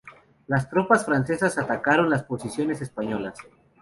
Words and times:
Las 0.47 0.67
tropas 0.67 1.05
francesas 1.05 1.59
atacaron 1.59 2.09
las 2.09 2.23
posiciones 2.23 2.81
españolas. 2.81 3.37